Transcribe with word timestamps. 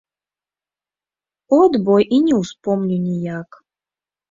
От 1.59 1.77
бо 1.91 1.95
і 2.19 2.21
не 2.31 2.35
ўспомню 2.41 3.01
ніяк. 3.07 3.49